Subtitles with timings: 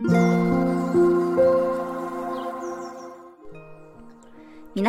[0.00, 0.12] 皆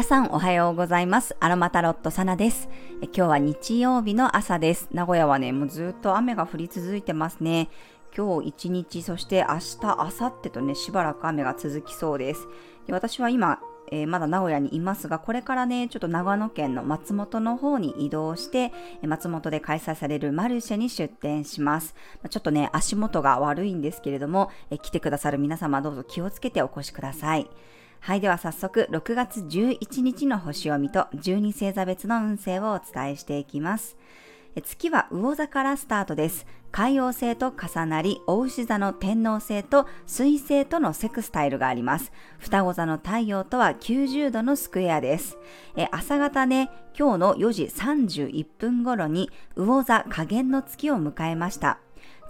[0.04, 1.36] さんおはようございます。
[1.40, 2.70] アロマタロットサナです。
[3.02, 4.88] 今日は日曜日の朝です。
[4.92, 7.70] 名古屋はね、もうずっと雨が降り続いてますね。
[8.16, 9.90] 今日一日、そして明日、明
[10.28, 12.48] 後日とね、しばらく雨が続きそうです。
[12.86, 13.60] で私は今、
[13.92, 18.72] えー、まだ名古屋にいますが、これからね、ちょっと長野県の松本の方に移動して、
[19.06, 21.96] 松本で開催されるマルシェに出店します。
[22.30, 27.50] ちょっとね、足元が悪いんですけれども、え来てくださる皆様どうぞ気をつけてお越しください。
[28.02, 33.98] はい、では早速、6月11日の星読みと12星座別の運勢をお伝えしていきます。
[34.62, 36.46] 月は魚座からスタートです。
[36.72, 42.12] 海王星と重なり、お牛座の天王星と水星とのセクスタイルがあります。
[42.38, 45.38] 双子座の太陽とは90度のスクエアです。
[45.76, 51.80] え朝方ね、今日の4時31分頃に魚座下限の月を迎えました。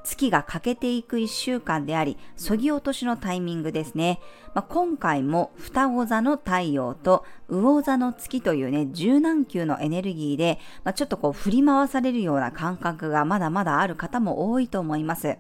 [0.10, 4.20] 月が欠けていく1週間であり、そぎ落としのタイミングですね。
[4.56, 15.38] まあ、今回も双子座の太陽と魚座の月というね、柔軟球のエネルギーで、まあ、ちょっとこう振り回されるような感覚がまだまだある方も多いと思います。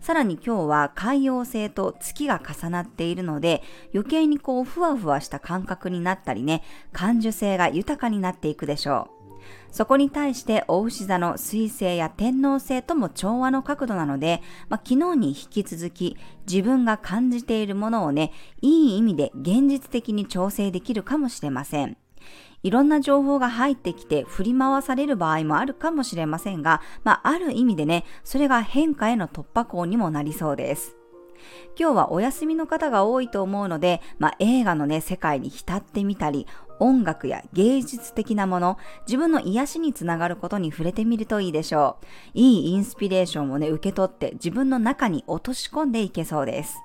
[0.00, 6.62] さらに今日は海洋星と月が重なっているので、余計にこうふわふわした感覚になったりね、
[6.94, 9.15] 感受性が豊かになっていくでしょう。
[9.70, 16.16] そこに対して大牛座の水星や天王星とも調和の角度なので、まあ、昨日に引き続き
[16.50, 21.96] 自分が感じているものをね、いい意味で現実的に調整できるかもしれません。
[22.62, 30.96] いろんな情報が入ってきて振り回される場合もあるかもしれませんが、まあ、ある意味でね、それが変化への突破口にもなりそうです。
[31.78, 36.46] 今日はお休みの方が多いと思うので、まあ、映画のね、世界に浸ってみたり、
[36.78, 42.06] 音楽や芸術的なもの、自分の癒しにつながることに触れてみるといいでしょう。
[42.34, 46.78] いいインスピレーションをね、受け取って自分の中に落とし込んでいけそうです。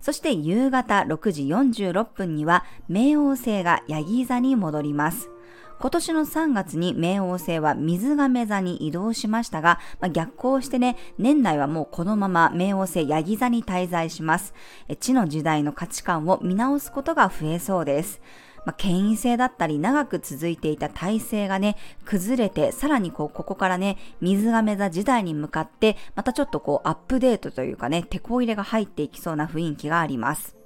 [0.00, 5.30] そして夕方6時46分には冥王星がヤギ座に戻ります。
[5.78, 14.54] 今年の3月に冥王星は水亀座に移動しましたが、まあ、逆行してね、年内はもうこのまま冥王星ヤギ座に滞在します。
[15.00, 18.22] 地の時代の価値観を見直すことが増えそうです。
[18.66, 30.56] まあ、権威性だったり長く続いていた体制がね、崩れて、さらにこう、ここからね、水亀座時代に向かって、またちょっとこう、アップデートというかね、手こ入れが入っていきそうな雰囲気があります。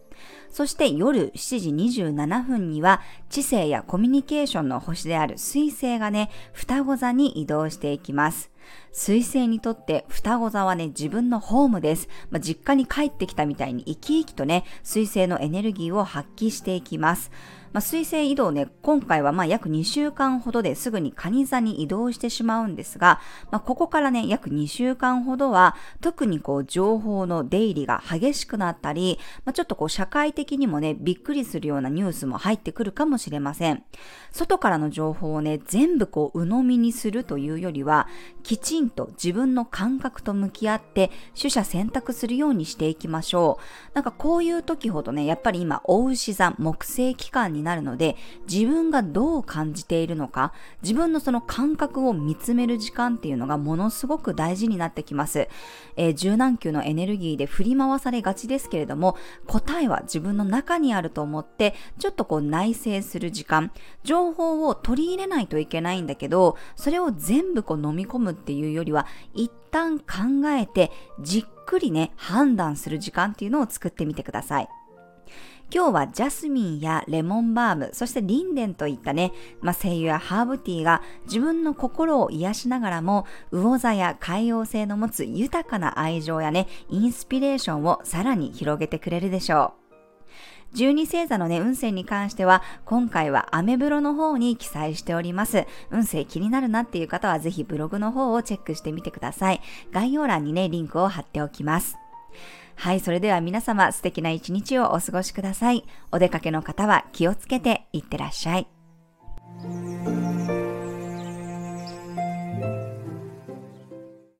[0.50, 8.50] そして夜7時27分には知性やコミュニケーションの星である水星がね、双子座に移動していきます。
[8.92, 12.08] 水星にとって双子座はね、自分のホームです。
[12.30, 17.30] まあ、実家に帰ってきたみたいに生き生きとね、水星のエネルギーを発揮していきます。
[17.72, 23.20] まあ、水星移動ね、今回はまあ約2週間ほどですぐに蟹座に移動してしまうんですが、
[23.52, 33.84] まあ、ここからね、約2週間ほどは、特にこう情報の出入りが激しくなったり、まあ、ちょっとこう社会的にもね、びっくりするようなニュースも入ってくるかもしれません。
[34.32, 38.08] 外からの情報をね、全部こう鵜呑みにするというよりは、
[38.42, 43.60] きちんと自分の感覚と向き合って、取捨選択するようにしていきましょ
[43.92, 43.94] う。
[43.94, 48.16] なんかこういう時ほどね、やっぱり今、大牛座、木星期間にになるので、
[48.50, 55.48] 自分がどう感じているのか、自分のその感覚を見つめる時間っていうのがものすごく大事になってきます。
[55.96, 59.16] えー、柔軟球のエネルギーで振り回されがちですけれども、
[59.46, 63.70] 答えは自分の中にあると思って、ちょっとこう内省する時間、
[64.02, 70.06] 情報を取り入れないといけないんだけど、それを全部こう飲み込むっていうよりは、一旦考
[70.48, 70.90] えて、
[71.20, 74.68] じっくりね、判断する時間っていうのを作ってみてください。
[75.72, 90.76] 今日はジャスミンやレモンバーム、そしてリンデンといったね、まあ、精油やハーブティーが自分の心を癒しながらも、魚座や海洋性の持つ豊かな愛情やね、インスピレーションをさらに広げてくれるでしょう。
[90.76, 95.66] 12星座のね、運勢に関しては、今回はアメブロの方に記載しております。
[95.90, 99.60] 運勢気になるなっていう方は、ぜひブログの方をチェックしてみてください。
[99.92, 101.96] 概要欄にね、リンクを貼っておきます。
[102.80, 105.84] はい、それでは皆様素敵な一日をお過ごしください。
[106.12, 108.66] お出かけの方は気をつけていってらっしゃい。